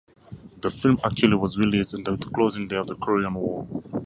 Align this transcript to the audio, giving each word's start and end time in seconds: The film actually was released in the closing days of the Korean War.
The 0.61 0.71
film 0.71 0.97
actually 1.05 1.35
was 1.35 1.59
released 1.59 1.93
in 1.93 2.03
the 2.03 2.17
closing 2.33 2.67
days 2.67 2.79
of 2.79 2.87
the 2.87 2.95
Korean 2.95 3.35
War. 3.35 3.67